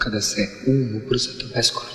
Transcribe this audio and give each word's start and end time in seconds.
cada 0.00 0.20
rupe 0.20 0.48
um, 0.66 1.00
por 1.06 1.18
se 1.18 1.30
um 1.30 1.44
ubrza 1.44 1.72
do. 1.74 1.89